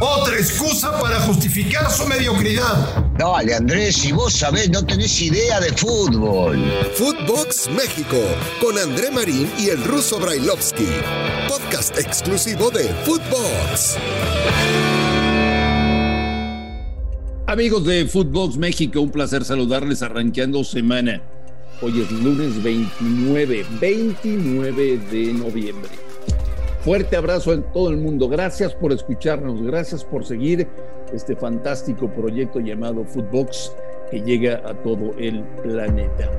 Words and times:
Otra 0.00 0.36
excusa 0.36 0.98
para 1.00 1.20
justificar 1.20 1.90
su 1.90 2.06
mediocridad. 2.06 3.04
Dale, 3.16 3.54
Andrés, 3.54 3.96
si 3.96 4.12
vos 4.12 4.32
sabés, 4.32 4.70
no 4.70 4.84
tenés 4.84 5.20
idea 5.20 5.60
de 5.60 5.72
fútbol. 5.72 6.58
Footbox 6.94 7.68
México, 7.70 8.16
con 8.60 8.76
André 8.76 9.10
Marín 9.10 9.50
y 9.58 9.68
el 9.68 9.82
ruso 9.84 10.18
Brailovsky. 10.18 10.88
Podcast 11.48 11.96
exclusivo 11.98 12.70
de 12.70 12.84
Footbox. 13.04 13.98
Amigos 17.46 17.84
de 17.84 18.06
Footbox 18.06 18.56
México, 18.56 19.00
un 19.00 19.10
placer 19.10 19.44
saludarles 19.44 20.02
arranqueando 20.02 20.64
semana. 20.64 21.22
Hoy 21.80 22.02
es 22.02 22.10
lunes 22.10 22.62
29, 22.62 23.66
29 23.80 24.98
de 25.10 25.32
noviembre. 25.34 26.05
Fuerte 26.86 27.16
abrazo 27.16 27.52
en 27.52 27.64
todo 27.72 27.90
el 27.90 27.96
mundo. 27.96 28.28
Gracias 28.28 28.72
por 28.72 28.92
escucharnos, 28.92 29.60
gracias 29.60 30.04
por 30.04 30.24
seguir 30.24 30.68
este 31.12 31.34
fantástico 31.34 32.08
proyecto 32.08 32.60
llamado 32.60 33.04
Footbox 33.04 33.72
que 34.08 34.20
llega 34.20 34.62
a 34.64 34.72
todo 34.72 35.10
el 35.18 35.42
planeta. 35.64 36.30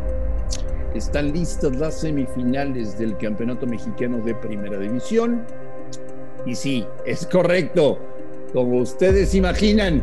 Están 0.96 1.34
listas 1.34 1.76
las 1.76 2.00
semifinales 2.00 2.98
del 2.98 3.18
Campeonato 3.18 3.68
Mexicano 3.68 4.20
de 4.20 4.36
Primera 4.36 4.80
División. 4.80 5.46
Y 6.46 6.56
sí, 6.56 6.88
es 7.06 7.26
correcto. 7.26 8.00
Como 8.54 8.78
ustedes 8.78 9.36
imaginan, 9.36 10.02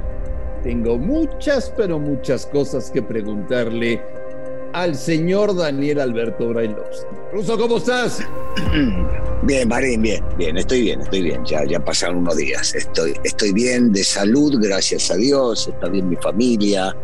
tengo 0.62 0.98
muchas, 0.98 1.72
pero 1.74 1.98
muchas 1.98 2.44
cosas 2.44 2.90
que 2.90 3.00
preguntarle 3.00 3.98
al 4.74 4.94
señor 4.94 5.56
Daniel 5.56 6.00
Alberto 6.00 6.50
Brailovsky. 6.50 7.14
Ruso, 7.32 7.56
¿cómo 7.56 7.78
estás? 7.78 8.20
Bien, 9.42 9.68
Marín, 9.68 10.00
bien, 10.00 10.24
bien, 10.38 10.56
estoy 10.56 10.82
bien, 10.82 11.00
estoy 11.02 11.22
bien. 11.22 11.44
Ya, 11.44 11.64
ya 11.64 11.84
pasaron 11.84 12.18
unos 12.18 12.36
días. 12.36 12.74
Estoy, 12.74 13.14
estoy 13.24 13.52
bien 13.52 13.92
de 13.92 14.02
salud, 14.02 14.58
gracias 14.60 15.10
a 15.10 15.16
Dios. 15.16 15.68
Está 15.68 15.88
bien 15.88 16.08
mi 16.08 16.16
familia, 16.16 16.96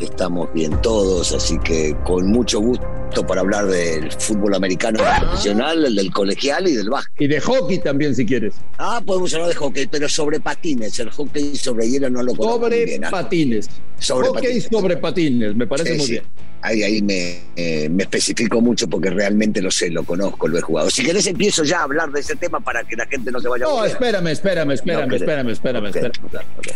estamos 0.00 0.52
bien 0.54 0.80
todos, 0.82 1.32
así 1.32 1.58
que 1.58 1.96
con 2.04 2.28
mucho 2.28 2.60
gusto 2.60 2.86
para 3.26 3.40
hablar 3.40 3.66
del 3.66 4.12
fútbol 4.12 4.54
americano 4.54 5.00
profesional, 5.02 5.84
el 5.84 5.96
del 5.96 6.12
colegial 6.12 6.68
y 6.68 6.74
del 6.76 6.90
básquet. 6.90 7.22
Y 7.22 7.26
de 7.26 7.40
hockey 7.40 7.78
también, 7.78 8.14
si 8.14 8.24
quieres. 8.24 8.54
Ah, 8.78 9.02
podemos 9.04 9.34
hablar 9.34 9.48
de 9.48 9.56
hockey, 9.56 9.86
pero 9.88 10.08
sobre 10.08 10.38
patines. 10.38 10.96
El 11.00 11.10
hockey 11.10 11.56
sobre 11.56 11.90
hielo 11.90 12.08
no 12.08 12.22
lo 12.22 12.36
conozco 12.36 12.60
Sobre 12.60 12.84
bien, 12.84 13.04
¿ah? 13.04 13.10
patines. 13.10 13.68
Sobre 13.98 14.28
hockey 14.28 14.42
patines. 14.42 14.68
sobre 14.70 14.96
patines, 14.96 15.56
me 15.56 15.66
parece 15.66 15.92
Sí, 15.92 15.98
muy 15.98 16.06
sí. 16.06 16.12
bien. 16.12 16.24
Ahí, 16.62 16.82
ahí 16.82 17.00
me, 17.00 17.40
eh, 17.56 17.88
me 17.88 18.02
especifico 18.02 18.60
mucho 18.60 18.86
porque 18.86 19.08
realmente 19.08 19.62
lo 19.62 19.70
sé, 19.70 19.88
lo 19.90 20.04
conozco, 20.04 20.46
lo 20.46 20.58
he 20.58 20.60
jugado. 20.60 20.90
Si 20.90 21.02
querés 21.02 21.26
empiezo 21.26 21.64
ya 21.64 21.80
a 21.80 21.82
hablar 21.84 22.10
de 22.12 22.20
ese 22.20 22.36
tema 22.36 22.60
para 22.60 22.84
que 22.84 22.96
la 22.96 23.06
gente 23.06 23.30
no 23.32 23.40
se 23.40 23.48
vaya 23.48 23.64
a 23.64 23.68
No, 23.68 23.84
espérame, 23.84 24.26
espérame, 24.28 24.72
espérame, 24.72 25.08
No, 25.08 25.16
espérame, 25.16 25.50
espérame, 25.50 25.86
espérame. 25.86 26.12
ok. 26.58 26.68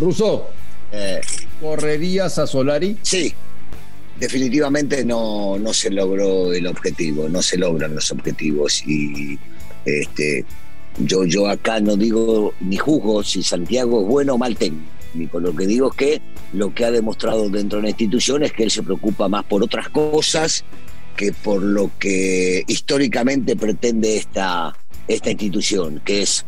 Ruso, 0.00 0.48
Eh, 0.92 1.20
¿correrías 1.60 2.38
a 2.38 2.46
Solari? 2.46 2.96
sí, 3.02 3.32
definitivamente 4.18 5.04
no, 5.04 5.58
no 5.58 5.72
se 5.74 5.90
logró 5.90 6.52
el 6.52 6.66
objetivo, 6.66 7.28
no 7.28 7.42
se 7.42 7.58
logran 7.58 7.94
los 7.94 8.10
objetivos. 8.12 8.82
Y 8.86 9.38
este, 9.84 10.44
yo, 10.98 11.24
yo 11.24 11.48
acá 11.48 11.80
no 11.80 11.96
digo 11.96 12.54
ni 12.60 12.76
juzgo 12.76 13.22
si 13.22 13.42
Santiago 13.42 14.00
es 14.02 14.06
bueno 14.08 14.34
o 14.34 14.38
mal 14.38 14.56
técnico. 14.56 14.90
Lo 15.40 15.54
que 15.54 15.66
digo 15.66 15.90
es 15.90 15.96
que 15.96 16.22
lo 16.52 16.74
que 16.74 16.84
ha 16.84 16.90
demostrado 16.90 17.48
dentro 17.48 17.78
de 17.78 17.84
la 17.84 17.88
institución 17.90 18.42
es 18.42 18.52
que 18.52 18.64
él 18.64 18.70
se 18.70 18.82
preocupa 18.82 19.28
más 19.28 19.44
por 19.44 19.62
otras 19.62 19.88
cosas 19.88 20.64
que 21.16 21.32
por 21.32 21.62
lo 21.62 21.90
que 21.98 22.62
históricamente 22.66 23.56
pretende 23.56 24.16
esta, 24.16 24.76
esta 25.08 25.30
institución, 25.30 26.00
que 26.04 26.22
es 26.22 26.44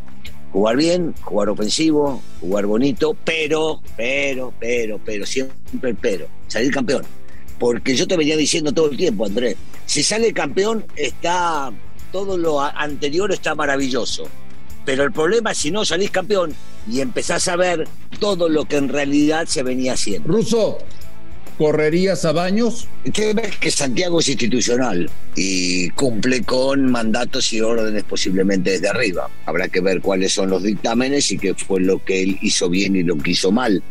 jugar 0.52 0.77
bien, 0.77 1.14
jugar 1.22 1.48
ofensivo, 1.48 2.22
jugar 2.41 2.66
bonito, 2.66 3.16
pero, 3.25 3.80
pero, 3.97 4.52
pero, 4.60 5.00
pero, 5.05 5.27
siempre 5.27 5.91
el 5.91 5.97
pero, 5.97 6.28
salir 6.47 6.70
campeón. 6.70 7.03
Porque 7.58 7.97
yo 7.97 8.06
te 8.06 8.16
venía 8.16 8.36
diciendo 8.36 8.72
todo 8.72 8.91
el 8.91 8.97
tiempo, 8.97 9.26
Andrés, 9.26 9.56
si 9.87 10.03
sale 10.03 10.32
campeón 10.32 10.84
está, 10.94 11.72
todo 12.12 12.37
lo 12.37 12.60
anterior 12.60 13.32
está 13.32 13.54
maravilloso. 13.54 14.28
Pero 14.88 15.04
el 15.04 15.12
problema 15.12 15.53
es 15.53 15.59
si 15.59 15.71
no 15.71 15.84
salís 15.84 16.10
campeón 16.10 16.54
y 16.91 17.03
empezás 17.03 17.47
a 17.49 17.56
ver 17.56 17.87
todo 18.21 18.49
lo 18.49 18.65
que 18.65 18.76
en 18.76 18.88
realidad 18.88 19.44
se 19.47 19.62
venía 19.62 19.93
haciendo. 19.93 20.26
Ruso, 20.26 20.78
¿correrías 21.59 22.25
a 22.25 22.32
Baños? 22.32 22.88
Que 23.12 23.34
ves 23.34 23.59
que 23.59 23.71
Santiago 23.71 24.21
es 24.21 24.31
institucional 24.31 25.10
y 25.37 25.91
cumple 25.91 26.43
con 26.43 26.91
mandatos 26.91 27.53
y 27.53 27.60
órdenes 27.60 28.04
posiblemente 28.04 28.71
desde 28.71 28.88
arriba. 28.88 29.28
Habrá 29.44 29.69
que 29.69 29.82
ver 29.82 30.00
cuáles 30.00 30.32
son 30.32 30.48
los 30.48 30.62
dictámenes 30.62 31.31
y 31.32 31.37
qué 31.37 31.53
fue 31.53 31.82
lo 31.82 32.03
que 32.03 32.22
él 32.22 32.38
hizo 32.41 32.71
bien 32.71 32.97
y 32.97 33.03
lo 33.03 33.19
que 33.19 33.32
hizo 33.32 33.53
mal. 33.53 33.82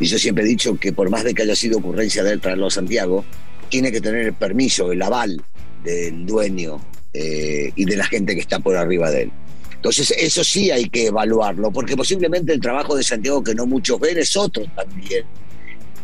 Y 0.00 0.06
yo 0.06 0.18
siempre 0.18 0.42
he 0.42 0.48
dicho 0.48 0.76
que 0.80 0.92
por 0.92 1.10
más 1.10 1.22
de 1.22 1.32
que 1.32 1.42
haya 1.42 1.54
sido 1.54 1.78
ocurrencia 1.78 2.24
de 2.24 2.32
él 2.32 2.40
traerlo 2.40 2.66
a 2.66 2.70
Santiago, 2.72 3.24
tiene 3.68 3.92
que 3.92 4.00
tener 4.00 4.26
el 4.26 4.34
permiso, 4.34 4.90
el 4.90 5.00
aval 5.00 5.40
del 5.84 6.26
dueño 6.26 6.80
eh, 7.14 7.70
y 7.76 7.84
de 7.84 7.96
la 7.96 8.06
gente 8.06 8.34
que 8.34 8.40
está 8.40 8.58
por 8.58 8.76
arriba 8.76 9.12
de 9.12 9.22
él. 9.22 9.32
Entonces, 9.80 10.12
eso 10.18 10.44
sí 10.44 10.70
hay 10.70 10.88
que 10.90 11.06
evaluarlo, 11.06 11.70
porque 11.70 11.96
posiblemente 11.96 12.52
el 12.52 12.60
trabajo 12.60 12.96
de 12.96 13.02
Santiago, 13.02 13.42
que 13.42 13.54
no 13.54 13.66
muchos 13.66 13.98
ven, 13.98 14.18
es 14.18 14.36
otro 14.36 14.64
también 14.76 15.24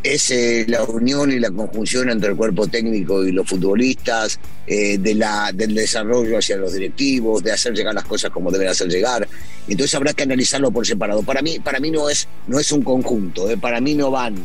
es 0.03 0.31
eh, 0.31 0.65
la 0.67 0.83
unión 0.83 1.31
y 1.31 1.39
la 1.39 1.51
conjunción 1.51 2.09
entre 2.09 2.29
el 2.31 2.37
cuerpo 2.37 2.67
técnico 2.67 3.25
y 3.25 3.31
los 3.31 3.47
futbolistas, 3.47 4.39
eh, 4.65 4.97
de 4.97 5.15
la, 5.15 5.51
del 5.53 5.73
desarrollo 5.75 6.37
hacia 6.37 6.57
los 6.57 6.73
directivos, 6.73 7.43
de 7.43 7.51
hacer 7.51 7.73
llegar 7.73 7.93
las 7.93 8.05
cosas 8.05 8.31
como 8.31 8.51
deben 8.51 8.67
hacer 8.67 8.87
llegar. 8.87 9.27
Entonces 9.67 9.95
habrá 9.95 10.13
que 10.13 10.23
analizarlo 10.23 10.71
por 10.71 10.85
separado. 10.85 11.23
Para 11.23 11.41
mí, 11.41 11.59
para 11.59 11.79
mí 11.79 11.91
no, 11.91 12.09
es, 12.09 12.27
no 12.47 12.59
es 12.59 12.71
un 12.71 12.83
conjunto, 12.83 13.49
eh, 13.49 13.57
para 13.57 13.81
mí 13.81 13.95
no 13.95 14.11
van 14.11 14.35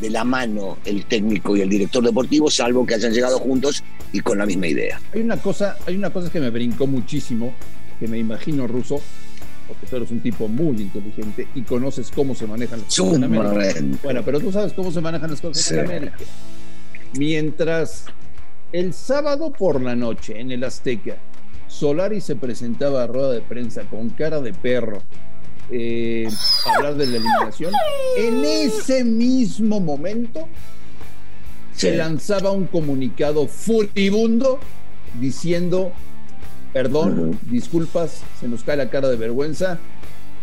de 0.00 0.08
la 0.08 0.24
mano 0.24 0.78
el 0.86 1.04
técnico 1.04 1.56
y 1.56 1.60
el 1.60 1.68
director 1.68 2.02
deportivo, 2.02 2.50
salvo 2.50 2.86
que 2.86 2.94
hayan 2.94 3.12
llegado 3.12 3.38
juntos 3.38 3.84
y 4.12 4.20
con 4.20 4.38
la 4.38 4.46
misma 4.46 4.68
idea. 4.68 5.00
Hay 5.12 5.20
una 5.20 5.36
cosa, 5.36 5.76
hay 5.86 5.96
una 5.96 6.10
cosa 6.10 6.30
que 6.30 6.40
me 6.40 6.48
brincó 6.48 6.86
muchísimo, 6.86 7.52
que 8.00 8.08
me 8.08 8.18
imagino, 8.18 8.66
Ruso, 8.66 9.00
porque 9.68 9.86
tú 9.86 9.96
eres 9.96 10.10
un 10.10 10.20
tipo 10.20 10.48
muy 10.48 10.80
inteligente 10.80 11.46
y 11.54 11.62
conoces 11.62 12.10
cómo 12.12 12.34
se 12.34 12.46
manejan 12.46 12.80
las 12.80 12.96
cosas 12.96 13.14
en 13.14 13.24
América. 13.24 13.80
Bueno, 14.02 14.22
pero 14.24 14.40
tú 14.40 14.50
sabes 14.50 14.72
cómo 14.72 14.90
se 14.90 15.00
manejan 15.00 15.30
las 15.30 15.40
cosas 15.40 15.62
Sí. 15.62 15.74
en 15.74 15.80
América. 15.80 16.16
Mientras 17.16 18.06
el 18.72 18.94
sábado 18.94 19.52
por 19.52 19.80
la 19.80 19.94
noche 19.96 20.40
en 20.40 20.50
el 20.50 20.64
Azteca, 20.64 21.16
Solari 21.68 22.20
se 22.20 22.36
presentaba 22.36 23.04
a 23.04 23.06
rueda 23.06 23.30
de 23.32 23.40
prensa 23.42 23.82
con 23.82 24.10
cara 24.10 24.40
de 24.40 24.52
perro, 24.52 25.02
eh, 25.70 26.28
hablar 26.76 26.96
de 26.96 27.06
la 27.06 27.16
eliminación, 27.18 27.72
en 28.18 28.44
ese 28.44 29.04
mismo 29.04 29.78
momento 29.80 30.48
se 31.74 31.96
lanzaba 31.96 32.50
un 32.50 32.66
comunicado 32.66 33.46
furibundo 33.46 34.58
diciendo, 35.20 35.92
perdón, 36.72 37.38
disculpas, 37.50 38.22
se 38.40 38.48
nos 38.48 38.62
cae 38.62 38.76
la 38.76 38.90
cara 38.90 39.08
de 39.08 39.16
vergüenza, 39.16 39.78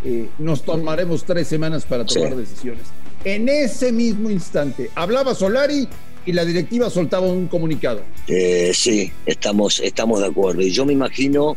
eh, 0.03 0.27
nos 0.39 0.63
tomaremos 0.63 1.23
tres 1.25 1.47
semanas 1.47 1.85
para 1.85 2.05
tomar 2.05 2.31
Sí. 2.31 2.35
decisiones. 2.37 2.83
En 3.23 3.49
ese 3.49 3.91
mismo 3.91 4.29
instante, 4.29 4.89
hablaba 4.95 5.33
Solari 5.33 5.87
y 6.25 6.33
la 6.33 6.45
directiva 6.45 6.89
soltaba 6.89 7.27
un 7.27 7.47
comunicado. 7.47 8.01
Eh, 8.27 8.71
sí, 8.73 9.11
estamos, 9.25 9.79
estamos 9.79 10.19
de 10.19 10.27
acuerdo. 10.27 10.61
Y 10.61 10.71
yo 10.71 10.85
me 10.85 10.93
imagino 10.93 11.55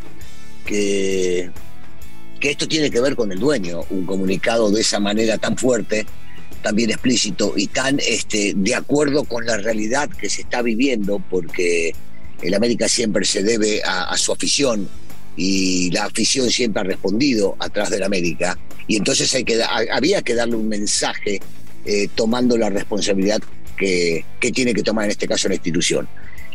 que, 0.64 1.50
que 2.38 2.50
esto 2.50 2.66
tiene 2.68 2.90
que 2.90 3.00
ver 3.00 3.16
con 3.16 3.30
el 3.32 3.38
dueño, 3.38 3.80
un 3.90 4.06
comunicado 4.06 4.70
de 4.70 4.80
esa 4.80 5.00
manera 5.00 5.38
tan 5.38 5.56
fuerte, 5.56 6.06
tan 6.62 6.74
bien 6.76 6.90
explícito 6.90 7.54
y 7.56 7.66
tan 7.66 7.98
este, 8.00 8.54
de 8.56 8.74
acuerdo 8.74 9.24
con 9.24 9.44
la 9.44 9.56
realidad 9.58 10.08
que 10.08 10.30
se 10.30 10.42
está 10.42 10.62
viviendo, 10.62 11.22
porque 11.30 11.94
el 12.42 12.54
América 12.54 12.88
siempre 12.88 13.24
se 13.24 13.42
debe 13.42 13.82
a, 13.84 14.04
a 14.04 14.16
su 14.16 14.32
afición 14.32 14.88
y 15.36 15.90
la 15.90 16.04
afición 16.04 16.50
siempre 16.50 16.80
ha 16.80 16.84
respondido 16.84 17.56
atrás 17.58 17.90
del 17.90 18.02
América. 18.02 18.58
Y 18.86 18.96
entonces 18.96 19.32
hay 19.34 19.44
que, 19.44 19.62
había 19.62 20.22
que 20.22 20.34
darle 20.34 20.56
un 20.56 20.68
mensaje 20.68 21.40
eh, 21.84 22.08
tomando 22.14 22.56
la 22.58 22.68
responsabilidad 22.70 23.40
que, 23.76 24.24
que 24.40 24.52
tiene 24.52 24.74
que 24.74 24.82
tomar 24.82 25.04
en 25.06 25.12
este 25.12 25.26
caso 25.28 25.48
la 25.48 25.54
institución. 25.54 26.08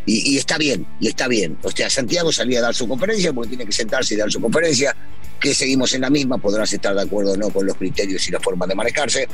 Y, 0.06 0.34
y 0.34 0.38
está 0.38 0.58
bien, 0.58 0.86
y 1.00 1.08
está 1.08 1.28
bien. 1.28 1.58
O 1.64 1.72
sea, 1.72 1.90
Santiago 1.90 2.32
salía 2.32 2.60
a 2.60 2.64
dar 2.64 2.76
su 2.76 2.88
conferencia 2.88 3.34
porque 3.34 3.50
tiene 3.50 3.66
que 3.66 3.72
sentarse 3.72 4.14
y 4.14 4.18
dar 4.18 4.32
su 4.32 4.40
conferencia, 4.40 4.96
que 5.40 5.56
seguimos 5.56 5.94
en 5.94 6.02
la 6.02 6.10
misma, 6.10 6.38
podrás 6.38 6.72
estar 6.74 6.94
de 6.94 7.02
acuerdo 7.02 7.32
o 7.32 7.38
no 7.38 7.50
con 7.50 7.66
los 7.66 7.76
criterios 7.76 8.28
y 8.28 8.32
la 8.32 8.40
forma 8.40 8.68
de 8.68 8.76
manejarse. 8.76 9.28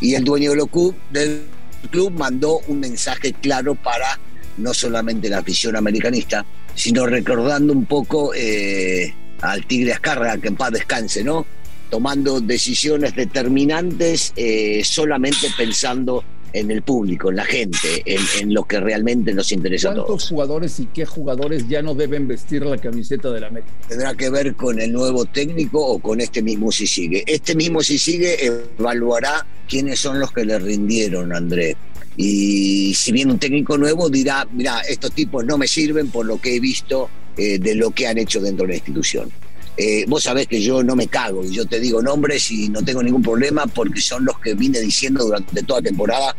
Y 0.00 0.14
el 0.14 0.22
dueño 0.22 0.50
de 0.50 0.56
lo 0.58 0.66
club- 0.66 0.94
del 1.10 1.42
club 1.90 2.12
mandó 2.12 2.60
un 2.68 2.78
mensaje 2.80 3.32
claro 3.32 3.74
para 3.74 4.20
no 4.58 4.74
solamente 4.74 5.28
la 5.28 5.38
afición 5.38 5.76
americanista, 5.76 6.44
sino 6.74 7.06
recordando 7.06 7.72
un 7.72 7.86
poco 7.86 8.32
eh, 8.34 9.12
al 9.40 9.66
Tigre 9.66 9.92
Azcárraga, 9.92 10.38
que 10.38 10.48
en 10.48 10.56
paz 10.56 10.72
descanse, 10.72 11.24
¿no? 11.24 11.46
Tomando 11.90 12.40
decisiones 12.40 13.14
determinantes 13.14 14.32
eh, 14.36 14.82
solamente 14.84 15.48
pensando 15.56 16.24
en 16.52 16.70
el 16.70 16.82
público, 16.82 17.30
en 17.30 17.36
la 17.36 17.44
gente, 17.44 18.02
en, 18.04 18.52
lo 18.52 18.64
que 18.64 18.80
realmente 18.80 19.32
nos 19.32 19.52
interesa 19.52 19.90
a 19.90 19.94
todos. 19.94 20.06
¿Cuántos 20.06 20.28
jugadores 20.28 20.80
y 20.80 20.86
qué 20.86 21.06
jugadores 21.06 21.68
ya 21.68 21.82
no 21.82 21.94
deben 21.94 22.28
vestir 22.28 22.64
la 22.64 22.78
camiseta 22.78 23.30
de 23.30 23.40
la 23.40 23.46
América? 23.48 23.72
Tendrá 23.88 24.14
que 24.14 24.30
ver 24.30 24.54
con 24.54 24.78
el 24.80 24.92
nuevo 24.92 25.24
técnico 25.24 25.84
o 25.84 25.98
con 25.98 26.20
este 26.20 26.42
mismo 26.42 26.70
si 26.70 26.86
sigue. 26.86 27.24
Este 27.26 27.54
mismo 27.54 27.82
si 27.82 27.98
sigue 27.98 28.36
evaluará 28.44 29.46
quiénes 29.68 29.98
son 29.98 30.20
los 30.20 30.32
que 30.32 30.44
le 30.44 30.58
rindieron, 30.58 31.34
André. 31.34 31.76
Y 32.16 32.94
si 32.94 33.12
viene 33.12 33.32
un 33.32 33.38
técnico 33.38 33.78
nuevo, 33.78 34.10
dirá, 34.10 34.46
mira, 34.52 34.80
estos 34.80 35.12
tipos 35.12 35.44
no 35.44 35.56
me 35.56 35.66
sirven 35.66 36.08
por 36.08 36.26
lo 36.26 36.40
que 36.40 36.56
he 36.56 36.60
visto 36.60 37.08
eh, 37.36 37.58
de 37.58 37.74
lo 37.74 37.90
que 37.90 38.06
han 38.06 38.18
hecho 38.18 38.40
dentro 38.40 38.66
de 38.66 38.72
la 38.72 38.76
institución. 38.76 39.30
Eh, 39.78 40.04
vos 40.06 40.24
sabés 40.24 40.46
que 40.46 40.60
yo 40.60 40.82
no 40.82 40.94
me 40.94 41.06
cago 41.06 41.44
y 41.44 41.54
yo 41.54 41.64
te 41.64 41.80
digo 41.80 42.02
nombres 42.02 42.50
y 42.50 42.68
no 42.68 42.82
tengo 42.82 43.02
ningún 43.02 43.22
problema 43.22 43.66
porque 43.66 44.02
son 44.02 44.24
los 44.26 44.38
que 44.38 44.54
vine 44.54 44.80
diciendo 44.80 45.24
durante 45.24 45.62
toda 45.62 45.80
temporada, 45.80 46.36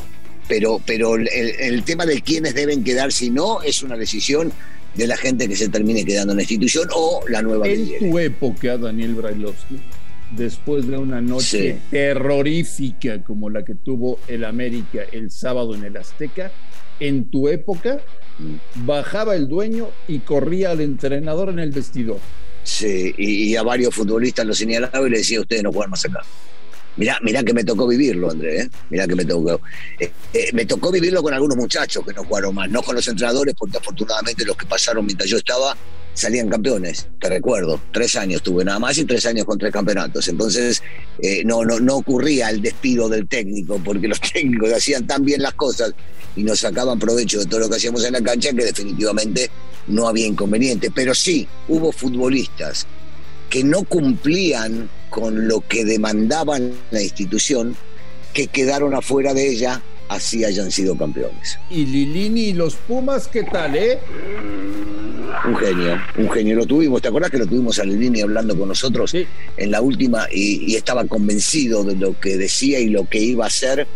pero, 0.47 0.79
pero 0.85 1.15
el, 1.15 1.83
tema 1.83 2.05
de 2.05 2.21
quiénes 2.21 2.53
deben 2.53 2.83
quedar 2.83 3.11
si 3.11 3.31
no 3.31 3.63
es 3.63 3.81
una 3.81 3.97
decisión 3.97 4.53
de 4.93 5.07
la 5.07 5.17
gente 5.17 5.47
que 5.47 5.55
se 5.55 5.67
termine 5.69 6.05
quedando 6.05 6.33
en 6.33 6.37
la 6.37 6.43
institución 6.43 6.87
o 6.93 7.23
la 7.27 7.41
nueva 7.41 7.67
En 7.67 7.97
tu 7.97 8.19
época, 8.19 8.77
Daniel 8.77 9.15
Brailovsky, 9.15 9.79
después 10.35 10.87
de 10.87 10.97
una 10.97 11.21
noche 11.21 11.79
terrorífica 11.89 13.23
como 13.23 13.49
la 13.49 13.63
que 13.63 13.75
tuvo 13.75 14.19
el 14.27 14.43
América 14.45 15.01
el 15.11 15.31
sábado 15.31 15.75
en 15.75 15.83
el 15.83 15.97
Azteca, 15.97 16.51
en 16.99 17.29
tu 17.29 17.47
época 17.47 17.99
bajaba 18.85 19.35
el 19.35 19.47
dueño 19.47 19.89
y 20.07 20.19
corría 20.19 20.71
al 20.71 20.81
entrenador 20.81 21.49
en 21.49 21.59
el 21.59 21.71
vestidor. 21.71 22.19
Sí, 22.63 23.13
y, 23.17 23.55
a 23.55 23.63
varios 23.63 23.93
futbolistas 23.93 24.45
lo 24.45 24.53
señalaba 24.53 25.05
y 25.05 25.09
le 25.09 25.17
decía, 25.17 25.41
ustedes 25.41 25.63
no 25.63 25.71
juegan 25.71 25.91
más 25.91 26.05
acá. 26.05 26.21
Mirá, 26.95 27.17
mirá 27.21 27.43
que 27.43 27.53
me 27.53 27.63
tocó 27.63 27.87
vivirlo, 27.87 28.29
André, 28.29 28.61
¿eh? 28.61 28.69
mirá 28.89 29.07
que 29.07 29.15
me 29.15 29.25
tocó. 29.25 29.59
Eh, 29.99 30.11
eh, 30.33 30.49
me 30.53 30.65
tocó 30.65 30.91
vivirlo 30.91 31.23
con 31.23 31.33
algunos 31.33 31.57
muchachos 31.57 32.05
que 32.05 32.13
no 32.13 32.23
jugaron 32.23 32.55
más, 32.55 32.69
no 32.69 32.81
con 32.83 32.95
los 32.95 33.07
entrenadores, 33.07 33.55
porque 33.57 33.77
afortunadamente 33.77 34.45
los 34.45 34.55
que 34.55 34.65
pasaron 34.65 35.05
mientras 35.05 35.29
yo 35.29 35.37
estaba 35.37 35.75
salían 36.13 36.49
campeones, 36.49 37.07
te 37.19 37.29
recuerdo. 37.29 37.79
Tres 37.91 38.15
años 38.15 38.41
tuve 38.41 38.63
nada 38.63 38.79
más 38.79 38.97
y 38.97 39.05
tres 39.05 39.25
años 39.25 39.45
con 39.45 39.57
tres 39.57 39.71
campeonatos. 39.71 40.27
Entonces, 40.27 40.81
no, 41.45 41.63
no, 41.63 41.79
no 41.79 41.97
ocurría 41.97 42.49
el 42.49 42.61
despido 42.61 43.09
del 43.09 43.27
técnico, 43.27 43.79
porque 43.83 44.07
los 44.07 44.21
técnicos 44.33 44.71
hacían 44.71 45.07
tan 45.07 45.23
bien 45.23 45.41
las 45.41 45.53
cosas 45.53 45.93
y 46.35 46.43
nos 46.43 46.59
sacaban 46.59 46.99
provecho 46.99 47.39
de 47.39 47.45
todo 47.45 47.61
lo 47.61 47.69
que 47.69 47.75
hacíamos 47.75 48.03
en 48.05 48.13
la 48.13 48.21
cancha 48.21 48.51
que 48.51 48.65
definitivamente 48.65 49.49
no 49.87 50.07
había 50.07 50.25
inconveniente. 50.25 50.91
Pero 50.91 51.13
sí, 51.13 51.47
hubo 51.67 51.91
futbolistas 51.91 52.87
que 53.49 53.63
no 53.63 53.83
cumplían 53.83 54.89
con 55.09 55.47
lo 55.47 55.61
que 55.61 55.85
demandaban 55.85 56.73
la 56.89 57.01
institución, 57.01 57.75
que 58.33 58.47
quedaron 58.47 58.95
afuera 58.95 59.33
de 59.35 59.47
ella, 59.47 59.81
así 60.09 60.43
hayan 60.43 60.71
sido 60.71 60.97
campeones. 60.97 61.59
¿Y 61.69 61.85
Lilini 61.85 62.45
y 62.45 62.53
los 62.53 62.75
Pumas 62.75 63.27
qué 63.27 63.43
tal, 63.43 63.75
eh? 63.75 63.99
Un 65.45 65.55
genio, 65.55 66.01
un 66.17 66.29
genio. 66.29 66.55
Lo 66.55 66.65
tuvimos, 66.65 67.01
¿te 67.01 67.07
acuerdas 67.07 67.31
que 67.31 67.37
lo 67.39 67.47
tuvimos 67.47 67.79
a 67.79 67.83
Lilini 67.83 68.21
hablando 68.21 68.57
con 68.57 68.67
nosotros 68.67 69.13
en 69.13 69.71
la 69.71 69.81
última 69.81 70.27
y, 70.31 70.71
y, 70.71 70.75
estaba 70.75 71.05
convencido 71.05 71.83
de 71.83 71.95
lo 71.95 72.19
que 72.19 72.37
decía 72.37 72.79
y 72.79 72.89
lo 72.89 73.07
que 73.09 73.19
iba 73.19 73.45
a 73.45 73.47
hacer? 73.47 73.87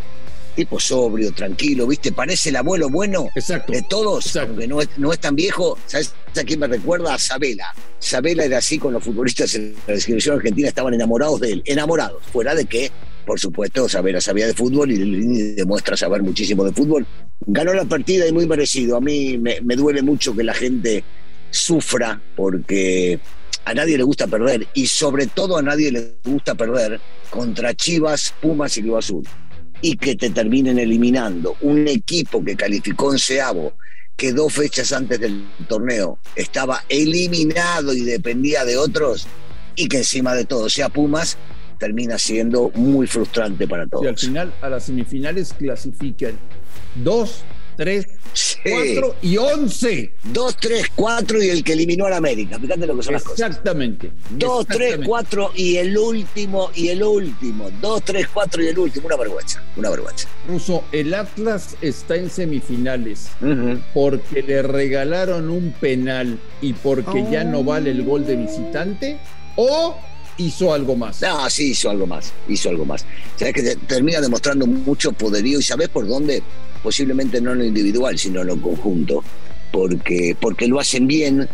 tipo 0.57 0.79
sobrio, 0.79 1.31
tranquilo, 1.31 1.85
¿viste? 1.85 2.11
Parece 2.11 2.49
el 2.49 2.55
abuelo 2.55 2.89
bueno 2.89 3.27
de 3.67 3.81
todos, 3.83 4.35
aunque 4.37 4.67
no 4.67 4.81
es, 4.81 4.89
no 4.97 5.13
es 5.13 5.19
tan 5.19 5.35
viejo. 5.35 5.77
¿Sabes 5.85 6.15
a 6.35 6.43
quién 6.43 6.59
me 6.59 6.65
recuerda? 6.65 7.13
A 7.13 7.19
Sabela. 7.19 7.67
Sabela 7.99 8.43
era 8.43 8.57
así 8.57 8.79
con 8.79 8.91
los 8.91 9.03
futbolistas 9.03 9.53
en 9.53 9.75
la 9.85 9.99
selección 9.99 10.37
argentina, 10.37 10.67
estaban 10.67 10.95
enamorados 10.95 11.41
de 11.41 11.51
él, 11.53 11.61
enamorados, 11.63 12.23
fuera 12.33 12.55
de 12.55 12.65
que, 12.65 12.91
por 13.23 13.39
supuesto, 13.39 13.87
Sabela 13.87 14.19
sabía 14.19 14.47
de 14.47 14.55
fútbol 14.55 14.91
y 14.91 15.53
demuestra 15.53 15.95
saber 15.95 16.23
muchísimo 16.23 16.63
de 16.65 16.71
fútbol. 16.71 17.05
Ganó 17.45 17.73
la 17.73 17.85
partida 17.85 18.27
y 18.27 18.31
muy 18.31 18.47
merecido. 18.47 18.97
A 18.97 19.01
mí 19.01 19.37
me, 19.37 19.61
me 19.61 19.75
duele 19.75 20.01
mucho 20.01 20.35
que 20.35 20.43
la 20.43 20.55
gente 20.55 21.03
sufra 21.49 22.21
porque 22.35 23.19
a 23.65 23.73
nadie 23.73 23.97
le 23.97 24.03
gusta 24.03 24.27
perder 24.27 24.67
y 24.73 24.87
sobre 24.87 25.27
todo 25.27 25.57
a 25.57 25.61
nadie 25.61 25.91
le 25.91 26.15
gusta 26.23 26.55
perder 26.55 26.99
contra 27.29 27.73
Chivas, 27.73 28.33
Pumas 28.41 28.77
y 28.77 28.81
Club 28.81 28.97
Azul 28.97 29.23
y 29.81 29.97
que 29.97 30.15
te 30.15 30.29
terminen 30.29 30.79
eliminando. 30.79 31.55
Un 31.61 31.87
equipo 31.87 32.43
que 32.43 32.55
calificó 32.55 33.11
en 33.11 33.19
Seabo, 33.19 33.73
que 34.15 34.33
dos 34.33 34.53
fechas 34.53 34.91
antes 34.91 35.19
del 35.19 35.47
torneo 35.67 36.19
estaba 36.35 36.83
eliminado 36.89 37.93
y 37.93 38.01
dependía 38.01 38.65
de 38.65 38.77
otros, 38.77 39.27
y 39.75 39.87
que 39.87 39.97
encima 39.97 40.33
de 40.33 40.45
todo 40.45 40.69
sea 40.69 40.89
Pumas, 40.89 41.37
termina 41.77 42.17
siendo 42.17 42.71
muy 42.73 43.05
frustrante 43.05 43.67
para 43.67 43.85
todos. 43.85 44.03
Y 44.03 44.07
al 44.07 44.17
final, 44.17 44.53
a 44.61 44.69
las 44.69 44.85
semifinales 44.85 45.53
clasifican 45.53 46.39
dos 46.95 47.43
3, 47.77 48.07
4 48.63 49.15
y 49.21 49.37
11. 49.37 50.13
2, 50.23 50.57
3, 50.59 50.85
4 50.95 51.43
y 51.43 51.49
el 51.49 51.63
que 51.63 51.73
eliminó 51.73 52.05
a 52.05 52.09
la 52.09 52.17
América. 52.17 52.59
Fíjate 52.59 52.85
lo 52.85 52.97
que 52.97 53.03
son 53.03 53.13
las 53.13 53.23
cosas. 53.23 53.49
Exactamente. 53.49 54.11
2, 54.31 54.67
3, 54.67 54.99
4 55.05 55.51
y 55.55 55.77
el 55.77 55.97
último, 55.97 56.71
y 56.75 56.89
el 56.89 57.03
último. 57.03 57.69
2, 57.81 58.03
3, 58.03 58.27
4 58.33 58.63
y 58.63 58.67
el 58.67 58.79
último. 58.79 59.07
Una 59.07 59.15
vergüenza, 59.15 59.63
una 59.75 59.89
vergüenza. 59.89 60.27
Ruso, 60.47 60.83
el 60.91 61.13
Atlas 61.13 61.77
está 61.81 62.15
en 62.15 62.29
semifinales 62.29 63.29
porque 63.93 64.41
le 64.41 64.61
regalaron 64.63 65.49
un 65.49 65.71
penal 65.79 66.39
y 66.61 66.73
porque 66.73 67.25
ya 67.31 67.43
no 67.43 67.63
vale 67.63 67.91
el 67.91 68.03
gol 68.03 68.25
de 68.25 68.35
visitante 68.35 69.19
o 69.55 69.95
hizo 70.37 70.73
algo 70.73 70.95
más. 70.95 71.21
No, 71.21 71.49
sí 71.49 71.71
hizo 71.71 71.89
algo 71.89 72.07
más, 72.07 72.33
hizo 72.47 72.69
algo 72.69 72.85
más. 72.85 73.05
Sabes 73.35 73.53
que 73.53 73.75
termina 73.87 74.21
demostrando 74.21 74.65
mucho 74.65 75.11
poderío 75.11 75.59
y 75.59 75.63
sabes 75.63 75.89
por 75.89 76.07
dónde 76.07 76.41
posiblemente 76.83 77.41
no 77.41 77.51
en 77.53 77.59
lo 77.59 77.65
individual, 77.65 78.17
sino 78.17 78.41
en 78.41 78.47
lo 78.47 78.61
conjunto, 78.61 79.23
porque, 79.71 80.35
porque 80.39 80.67
lo 80.67 80.79
hacen 80.79 81.07
bien, 81.07 81.47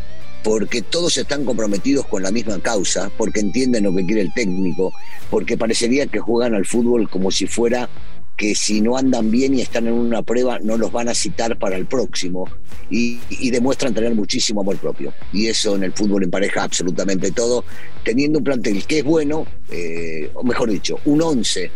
porque 0.43 0.81
todos 0.81 1.17
están 1.17 1.45
comprometidos 1.45 2.05
con 2.07 2.21
la 2.21 2.31
misma 2.31 2.59
causa, 2.59 3.09
porque 3.17 3.39
entienden 3.39 3.85
lo 3.85 3.95
que 3.95 4.05
quiere 4.05 4.21
el 4.21 4.33
técnico, 4.33 4.93
porque 5.29 5.57
parecería 5.57 6.07
que 6.07 6.19
juegan 6.19 6.53
al 6.53 6.65
fútbol 6.65 7.09
como 7.09 7.31
si 7.31 7.47
fuera 7.47 7.89
que 8.35 8.55
si 8.55 8.81
no 8.81 8.97
andan 8.97 9.29
bien 9.29 9.53
y 9.53 9.61
están 9.61 9.87
en 9.87 9.93
una 9.93 10.23
prueba 10.23 10.57
no 10.59 10.75
los 10.77 10.91
van 10.91 11.07
a 11.07 11.13
citar 11.13 11.59
para 11.59 11.77
el 11.77 11.85
próximo 11.85 12.49
y, 12.89 13.19
demuestran 13.51 13.93
tener 13.93 14.13
muchísimo 14.15 14.61
amor 14.61 14.77
propio. 14.77 15.13
Y 15.31 15.47
eso 15.47 15.75
en 15.75 15.83
el 15.83 15.93
fútbol 15.93 16.23
empareja 16.23 16.63
absolutamente 16.63 17.31
todo, 17.31 17.63
teniendo 18.03 18.39
un 18.39 18.43
plantel 18.43 18.85
que 18.85 18.99
es 18.99 19.03
bueno, 19.03 19.45
eh, 19.69 20.31
o 20.33 20.43
mejor 20.43 20.69
dicho, 20.69 20.99
un 21.05 21.21
11 21.21 21.71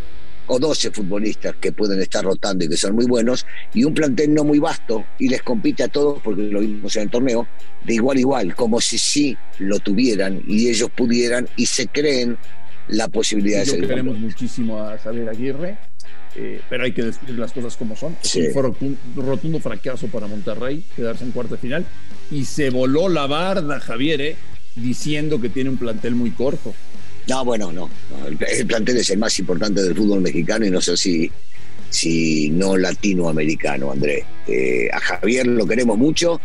o 0.48 0.60
12 0.60 0.92
futbolistas 0.92 1.56
que 1.56 1.72
pueden 1.72 2.02
estar 2.02 2.24
rotando 2.24 2.66
y 2.66 2.70
que 2.70 2.78
son 2.78 2.96
muy 2.96 3.06
buenos, 3.06 3.46
y 3.74 3.84
un 3.84 3.94
plantel 3.94 4.34
no 4.34 4.44
muy 4.44 4.60
vasto 4.60 5.06
y 5.20 5.30
les 5.30 5.44
compite 5.44 5.84
a 5.84 5.88
todos, 5.88 6.22
porque 6.22 6.44
lo 6.44 6.60
vimos 6.60 6.96
en 6.96 7.04
el 7.04 7.10
torneo, 7.10 7.48
de 7.86 7.94
igual 7.94 8.18
a 8.18 8.20
igual, 8.20 8.56
como 8.56 8.82
si 8.82 8.98
sí 8.98 9.38
lo 9.60 9.80
tuvieran 9.80 10.42
y 10.48 10.70
ellos 10.70 10.90
pudieran 10.96 11.48
y 11.56 11.66
se 11.66 11.88
creen 11.88 12.38
la 12.88 13.08
posibilidad 13.08 13.60
de 13.60 13.66
ser. 13.66 13.88
queremos 13.88 14.18
muchísimo 14.18 14.80
a 14.80 14.98
Javier 14.98 15.30
Aguirre, 15.30 15.78
eh, 16.36 16.62
pero 16.70 16.84
hay 16.86 16.94
que 16.94 17.04
decir 17.04 17.30
las 17.32 17.52
cosas 17.52 17.76
como 17.76 17.96
son. 17.96 18.16
Fue 18.22 18.74
un 18.82 18.98
rotundo, 19.16 19.60
fracaso 19.60 20.08
para 20.08 20.28
Monterrey 20.28 20.84
quedarse 20.96 21.24
en 21.24 21.32
cuarta 21.32 21.58
final 21.58 21.86
y 22.32 22.46
se 22.46 22.70
voló 22.70 23.10
la 23.10 23.28
barda 23.28 23.80
Javier, 23.80 24.22
eh, 24.22 24.36
diciendo 24.76 25.42
que 25.42 25.50
tiene 25.50 25.70
un 25.70 25.78
plantel 25.78 26.16
muy 26.16 26.32
corto. 26.32 26.74
No, 27.28 27.44
bueno, 27.44 27.72
no. 27.72 27.90
El, 28.28 28.66
plantel 28.66 28.98
es 28.98 29.10
el 29.10 29.18
más 29.18 29.38
importante 29.40 29.82
del 29.82 29.96
fútbol 29.96 30.22
mexicano 30.22 30.66
y 30.66 30.70
no 30.70 30.80
sé 30.80 30.96
si, 30.96 31.30
si 31.90 32.50
no 32.50 32.78
latinoamericano, 32.78 33.92
Andrés. 33.92 34.24
Eh, 34.48 34.90
a 34.92 35.00
Javier 35.00 35.46
lo 35.46 35.66
queremos 35.68 35.98
mucho. 35.98 36.40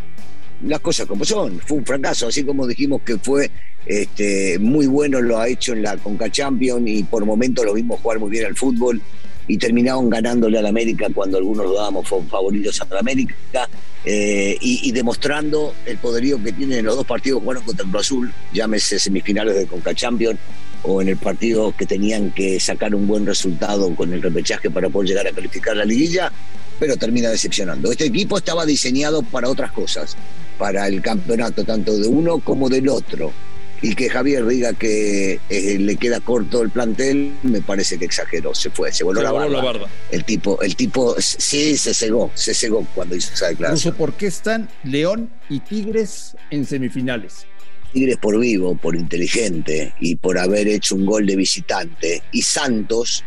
Las 0.67 0.81
cosas 0.81 1.07
como 1.07 1.25
son. 1.25 1.61
Fue 1.61 1.79
un 1.79 1.87
fracaso, 1.87 2.29
así 2.29 2.45
como 2.45 2.67
dijimos 2.67 3.03
que 3.03 3.19
fue 3.19 3.51
este, 3.87 4.59
muy 4.59 4.87
bueno, 4.87 5.21
lo 5.21 5.39
ha 5.39 5.49
hecho 5.49 5.73
en 5.73 5.83
la 5.83 5.97
Conca 5.97 6.31
Champions 6.31 6.83
y 6.87 7.03
por 7.05 7.25
momentos 7.25 7.65
lo 7.65 7.75
vimos 7.75 8.01
jugar 8.01 8.19
muy 8.19 8.31
bien 8.31 8.47
al 8.47 8.57
fútbol 8.57 9.01
y 9.49 9.59
terminaron 9.59 10.09
ganándole 10.09 10.59
al 10.59 10.67
América 10.67 11.09
cuando 11.12 11.37
algunos 11.39 11.67
lo 11.67 11.75
dábamos 11.75 12.09
favoritos 12.09 12.81
a 12.81 12.87
la 12.87 13.01
América 13.01 13.69
eh, 14.05 14.57
y, 14.61 14.93
demostrando 14.93 15.75
el 15.85 15.99
poderío 15.99 16.43
que 16.43 16.53
tienen 16.53 16.81
en 16.81 16.85
los 16.87 16.97
dos 16.97 17.07
partidos 17.07 17.41
que 17.41 17.65
contra 17.65 17.85
el 17.85 17.97
Azul, 17.97 18.33
llámese 18.53 18.99
semifinales 18.99 19.57
de 19.57 19.67
Conca 19.67 19.95
Champions 19.95 20.39
o 20.85 21.01
en 21.01 21.09
el 21.09 21.17
partido 21.17 21.75
que 21.77 21.87
tenían 21.87 22.31
que 22.31 22.59
sacar 22.61 22.95
un 22.95 23.07
buen 23.07 23.27
resultado 23.27 23.95
con 23.95 24.12
el 24.12 24.23
repechaje 24.23 24.71
para 24.71 24.89
poder 24.89 25.11
llegar 25.11 25.27
a 25.27 25.33
calificar 25.33 25.77
la 25.77 25.85
liguilla, 25.85 26.33
pero 26.79 26.97
termina 26.97 27.31
decepcionando. 27.31 27.93
Este 27.93 28.07
equipo 28.07 28.37
estaba 28.39 28.67
diseñado 28.67 29.23
para 29.23 29.49
otras 29.49 29.73
cosas, 29.73 30.17
para 30.59 30.89
el 30.89 31.01
campeonato 31.03 31.65
tanto 31.65 31.97
de 31.97 32.09
uno 32.09 32.39
como 32.39 32.69
del 32.69 32.89
otro. 32.89 33.33
Y 33.85 33.97
que 33.97 34.09
Javier 34.09 34.47
diga 34.47 34.75
que 34.75 35.41
eh, 35.49 35.77
le 35.79 35.97
queda 35.97 36.21
corto 36.21 36.62
el 36.62 36.71
plantel, 36.71 37.33
me 37.43 37.61
parece 37.61 37.99
que 37.99 38.05
exageró, 38.05 38.55
se 38.55 38.71
fue, 38.71 38.93
se 38.93 39.03
voló, 39.03 39.21
la, 39.23 39.33
barba. 39.33 39.89
El 40.12 40.25
tipo, 40.25 40.62
el 40.62 40.77
tipo 40.77 41.17
sí 41.19 41.77
se 41.77 41.93
cegó, 41.93 42.31
se 42.35 42.55
cegó 42.55 42.87
cuando 42.95 43.17
hizo 43.17 43.35
esa 43.35 43.49
declaración. 43.49 43.95
¿por 43.97 44.12
qué 44.12 44.27
están 44.29 44.69
León 44.85 45.31
y 45.49 45.59
Tigres 45.59 46.37
en 46.51 46.65
semifinales? 46.65 47.47
Tigres 47.93 48.17
por 48.17 48.39
vivo, 48.39 48.77
por 48.77 48.97
inteligente 48.97 49.95
y 50.01 50.17
por 50.17 50.39
haber 50.39 50.69
hecho 50.69 50.95
un 50.95 51.07
gol 51.07 51.27
de 51.27 51.37
visitante. 51.37 52.23
Y 52.33 52.43
Santos 52.43 53.25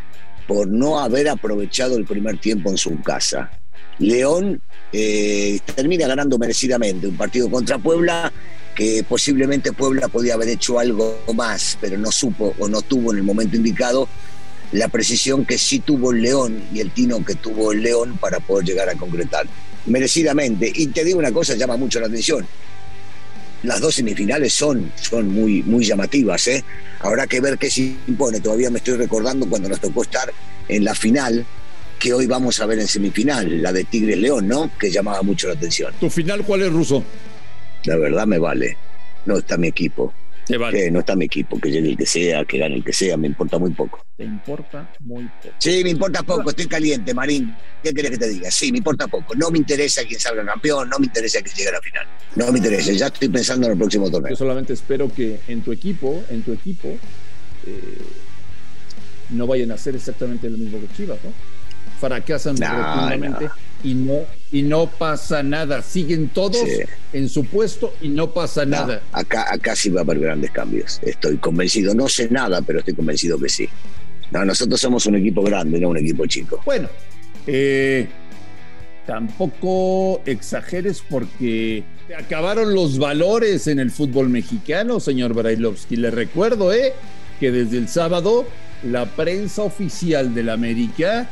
por 0.47 0.67
no 0.67 0.99
haber 0.99 1.29
aprovechado 1.29 1.97
el 1.97 2.05
primer 2.05 2.39
tiempo 2.39 2.69
en 2.69 2.77
su 2.77 3.01
casa. 3.01 3.51
León 3.99 4.61
eh, 4.91 5.59
termina 5.75 6.07
ganando 6.07 6.37
merecidamente 6.37 7.07
un 7.07 7.17
partido 7.17 7.49
contra 7.49 7.77
Puebla 7.77 8.31
que 8.75 9.05
posiblemente 9.07 9.71
Puebla 9.71 10.09
podía 10.09 10.33
haber 10.33 10.49
hecho 10.49 10.79
algo 10.79 11.17
más, 11.33 11.77
pero 11.79 11.97
no 11.97 12.11
supo 12.11 12.53
o 12.59 12.67
no 12.67 12.81
tuvo 12.81 13.13
en 13.13 13.19
el 13.19 13.23
momento 13.23 13.55
indicado 13.55 14.09
la 14.73 14.89
precisión 14.89 15.45
que 15.45 15.57
sí 15.57 15.79
tuvo 15.79 16.11
el 16.11 16.21
León 16.21 16.61
y 16.73 16.81
el 16.81 16.91
tino 16.91 17.23
que 17.23 17.35
tuvo 17.35 17.71
el 17.71 17.81
León 17.81 18.17
para 18.19 18.39
poder 18.41 18.65
llegar 18.65 18.89
a 18.89 18.95
concretar. 18.95 19.47
Merecidamente. 19.85 20.71
Y 20.75 20.87
te 20.87 21.05
digo 21.05 21.19
una 21.19 21.31
cosa, 21.31 21.55
llama 21.55 21.77
mucho 21.77 21.99
la 21.99 22.07
atención. 22.07 22.45
Las 23.63 23.81
dos 23.81 23.95
semifinales 23.95 24.53
son, 24.53 24.91
son 24.95 25.27
muy, 25.27 25.63
muy 25.63 25.85
llamativas. 25.85 26.47
¿eh? 26.47 26.63
Habrá 26.99 27.27
que 27.27 27.41
ver 27.41 27.57
qué 27.57 27.69
se 27.69 27.95
impone. 28.07 28.39
Todavía 28.39 28.69
me 28.69 28.77
estoy 28.77 28.95
recordando 28.95 29.47
cuando 29.47 29.69
nos 29.69 29.79
tocó 29.79 30.03
estar 30.03 30.31
en 30.67 30.83
la 30.83 30.93
final, 30.95 31.45
que 31.99 32.13
hoy 32.13 32.25
vamos 32.25 32.59
a 32.59 32.65
ver 32.65 32.79
en 32.79 32.87
semifinal, 32.87 33.61
la 33.61 33.71
de 33.71 33.83
Tigres 33.83 34.17
León, 34.17 34.47
¿no? 34.47 34.71
Que 34.77 34.91
llamaba 34.91 35.21
mucho 35.21 35.47
la 35.47 35.53
atención. 35.53 35.93
¿Tu 35.99 36.09
final 36.09 36.43
cuál 36.43 36.63
es, 36.63 36.71
Ruso? 36.71 37.03
La 37.85 37.97
verdad 37.97 38.27
me 38.27 38.37
vale. 38.37 38.77
No 39.25 39.37
está 39.37 39.57
mi 39.57 39.67
equipo. 39.67 40.13
Vale. 40.59 40.85
Eh, 40.85 40.91
no 40.91 40.99
está 40.99 41.15
mi 41.15 41.25
equipo, 41.25 41.59
que 41.59 41.71
llegue 41.71 41.89
el 41.89 41.97
que 41.97 42.05
sea, 42.05 42.45
que 42.45 42.57
gane 42.59 42.75
el 42.75 42.83
que 42.83 42.93
sea, 42.93 43.17
me 43.17 43.27
importa 43.27 43.57
muy 43.57 43.71
poco. 43.71 44.05
Te 44.15 44.23
importa 44.23 44.89
muy 44.99 45.23
poco. 45.41 45.55
Sí, 45.57 45.81
me 45.83 45.89
importa 45.89 46.21
poco, 46.23 46.49
estoy 46.51 46.67
caliente, 46.67 47.13
Marín. 47.13 47.55
¿Qué 47.83 47.93
querés 47.93 48.11
que 48.11 48.17
te 48.17 48.29
diga? 48.29 48.51
Sí, 48.51 48.71
me 48.71 48.77
importa 48.77 49.07
poco. 49.07 49.33
No 49.35 49.49
me 49.49 49.57
interesa 49.57 50.03
quién 50.07 50.19
salga 50.19 50.45
campeón, 50.45 50.87
no 50.89 50.99
me 50.99 51.07
interesa 51.07 51.41
quién 51.41 51.55
llegue 51.55 51.69
a 51.69 51.73
la 51.73 51.81
final. 51.81 52.07
No 52.35 52.51
me 52.51 52.59
interesa, 52.59 52.91
ya 52.91 53.07
estoy 53.07 53.29
pensando 53.29 53.65
en 53.65 53.73
el 53.73 53.77
próximo 53.77 54.05
Yo 54.05 54.11
torneo. 54.11 54.35
solamente 54.35 54.73
espero 54.73 55.11
que 55.13 55.39
en 55.47 55.61
tu 55.61 55.71
equipo, 55.71 56.23
en 56.29 56.43
tu 56.43 56.53
equipo, 56.53 56.89
eh, 57.65 57.97
no 59.31 59.47
vayan 59.47 59.71
a 59.71 59.75
hacer 59.75 59.95
exactamente 59.95 60.49
lo 60.49 60.57
mismo 60.57 60.79
que 60.79 60.87
Chivas, 60.95 61.17
¿no? 61.23 61.31
Fracasan 61.99 62.55
No, 62.55 62.67
rotundamente 62.67 63.49
y 63.83 63.93
no 63.93 64.19
y 64.51 64.61
no 64.61 64.87
pasa 64.87 65.43
nada. 65.43 65.81
Siguen 65.81 66.29
todos 66.29 66.57
Sí. 66.57 66.83
en 67.13 67.29
su 67.29 67.45
puesto 67.45 67.93
y 68.01 68.09
no 68.09 68.31
pasa 68.31 68.63
No, 68.65 68.71
nada. 68.71 69.01
acá, 69.11 69.45
acá 69.51 69.75
sí 69.75 69.89
va 69.89 70.01
a 70.01 70.03
haber 70.03 70.19
grandes 70.19 70.51
cambios. 70.51 70.99
Estoy 71.03 71.37
convencido. 71.37 71.93
No 71.93 72.07
sé 72.07 72.29
nada, 72.29 72.61
pero 72.61 72.79
estoy 72.79 72.93
convencido 72.93 73.39
que 73.39 73.49
sí. 73.49 73.67
No, 74.31 74.43
nosotros 74.45 74.79
somos 74.79 75.05
un 75.05 75.15
equipo 75.15 75.41
grande, 75.43 75.79
no 75.79 75.89
un 75.89 75.97
equipo 75.97 76.25
chico. 76.25 76.61
Bueno, 76.65 76.89
eh, 77.47 78.07
tampoco 79.05 80.21
exageres 80.25 81.03
porque 81.07 81.83
se 82.07 82.15
acabaron 82.15 82.73
los 82.73 82.97
valores 82.97 83.67
en 83.67 83.79
el 83.79 83.91
fútbol 83.91 84.29
mexicano, 84.29 84.99
señor 84.99 85.33
Brailovsky. 85.33 85.95
Le 85.95 86.11
recuerdo 86.11 86.73
eh, 86.73 86.93
que 87.39 87.51
desde 87.51 87.77
el 87.77 87.87
sábado 87.87 88.47
la 88.83 89.05
prensa 89.05 89.61
oficial 89.63 90.33
del 90.33 90.49
América 90.49 91.29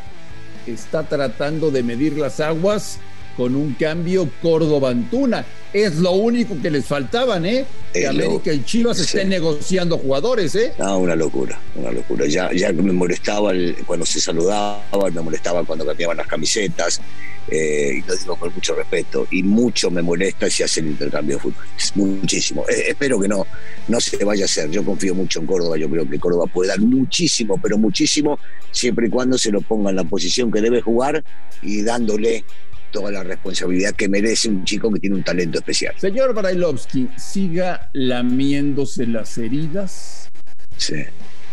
está 0.68 1.04
tratando 1.04 1.72
de 1.72 1.84
medir 1.84 2.18
las 2.18 2.40
aguas 2.40 3.00
con 3.38 3.56
un 3.56 3.74
cambio 3.74 4.30
Córdoba-Antuna. 4.42 5.44
Es 5.74 5.96
lo 5.96 6.12
único 6.12 6.56
que 6.62 6.70
les 6.70 6.86
faltaban, 6.86 7.46
¿eh? 7.48 7.66
Que 7.92 8.04
lo- 8.04 8.10
América 8.10 8.54
y 8.54 8.64
Chivas 8.64 8.98
sí. 8.98 9.04
estén 9.04 9.30
negociando 9.30 9.98
jugadores, 9.98 10.54
¿eh? 10.56 10.74
No, 10.78 11.00
una 11.00 11.16
locura, 11.16 11.60
una 11.76 11.92
locura. 11.92 12.28
Ya, 12.28 12.52
ya 12.54 12.72
me 12.72 12.92
molestaba 12.94 13.52
el- 13.52 13.76
cuando 13.88 14.06
se 14.06 14.20
saludaban, 14.20 15.14
me 15.14 15.22
molestaba 15.22 15.64
cuando 15.64 15.84
cambiaban 15.86 16.18
las 16.18 16.28
camisetas, 16.28 17.02
eh, 17.50 17.96
y 17.98 18.08
lo 18.08 18.16
digo 18.16 18.36
con 18.36 18.54
mucho 18.54 18.76
respeto, 18.76 19.28
y 19.32 19.44
mucho 19.44 19.92
me 19.92 20.02
molesta 20.02 20.50
si 20.50 20.64
hacen 20.64 20.88
intercambio 20.88 21.38
de 21.38 21.42
fútbol. 21.42 21.64
Muchísimo. 21.96 22.64
Eh, 22.70 22.86
espero 22.90 23.20
que 23.20 23.28
no, 23.28 23.46
no 23.88 24.00
se 24.00 24.24
vaya 24.24 24.44
a 24.44 24.46
hacer. 24.46 24.70
Yo 24.70 24.84
confío 24.84 25.14
mucho 25.16 25.40
en 25.40 25.46
Córdoba, 25.46 25.78
yo 25.78 25.90
creo 25.90 26.10
que 26.10 26.20
Córdoba 26.20 26.46
puede 26.48 26.70
dar 26.70 26.80
muchísimo, 26.80 27.60
pero 27.62 27.78
muchísimo, 27.78 28.40
siempre 28.72 29.08
y 29.08 29.10
cuando 29.10 29.38
se 29.38 29.52
lo 29.52 29.62
ponga 29.62 29.90
en 29.90 29.98
la 29.98 30.04
posición 30.04 30.52
que 30.52 30.62
debe 30.62 30.82
jugar 30.82 31.24
y 31.62 31.82
dándole 31.82 32.44
toda 32.92 33.12
la 33.12 33.24
responsabilidad 33.24 33.94
que 33.96 34.08
merece 34.08 34.48
un 34.48 34.64
chico 34.64 34.92
que 34.92 35.00
tiene 35.00 35.16
un 35.18 35.24
talento 35.24 35.58
especial. 35.58 35.96
Señor 35.98 36.34
Brailovsky, 36.34 37.10
siga 37.18 37.90
lamiéndose 37.94 39.08
las 39.08 39.38
heridas. 39.38 40.30
Sí. 40.78 41.04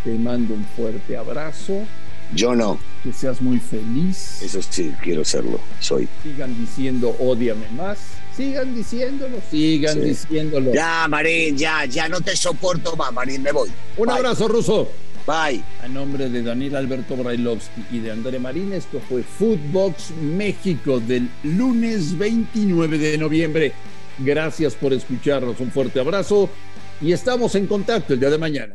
Te 0.04 0.14
mando 0.14 0.54
un 0.54 0.64
fuerte 0.76 1.16
abrazo. 1.16 1.84
Yo 2.34 2.54
no, 2.54 2.78
Que 3.02 3.12
seas 3.12 3.40
muy 3.42 3.58
feliz. 3.58 4.40
eso 4.42 4.60
sí, 4.62 4.92
quiero 5.02 5.24
serlo, 5.24 5.58
soy. 5.80 6.08
Sigan 6.22 6.56
diciendo 6.58 7.14
ódiame 7.18 7.66
más. 7.76 7.98
Sigan 8.36 8.74
diciéndolo. 8.74 9.36
Sigan 9.50 9.94
Sí. 9.94 10.00
diciéndolo. 10.00 10.72
Ya, 10.72 11.06
Marín, 11.08 11.56
ya, 11.56 11.84
ya 11.86 12.08
no 12.08 12.20
te 12.20 12.36
soporto 12.36 12.94
más, 12.96 13.12
Marín, 13.12 13.42
me 13.42 13.52
voy. 13.52 13.68
Un 13.96 14.06
Bye. 14.06 14.16
abrazo 14.16 14.46
ruso. 14.48 14.88
Bye. 15.26 15.62
A 15.82 15.88
nombre 15.88 16.28
de 16.30 16.42
Daniel 16.42 16.76
Alberto 16.76 17.14
Brailovsky 17.16 17.84
y 17.92 17.98
de 17.98 18.10
André 18.12 18.38
Marín, 18.38 18.72
esto 18.72 19.00
fue 19.08 19.22
Footbox 19.22 20.12
México 20.22 20.98
del 21.00 21.28
lunes 21.42 22.16
29 22.16 22.96
de 22.98 23.18
noviembre. 23.18 23.72
Gracias 24.18 24.74
por 24.74 24.92
escucharnos. 24.92 25.60
Un 25.60 25.70
fuerte 25.70 26.00
abrazo 26.00 26.48
y 27.00 27.12
estamos 27.12 27.54
en 27.54 27.66
contacto 27.66 28.14
el 28.14 28.20
día 28.20 28.30
de 28.30 28.38
mañana. 28.38 28.74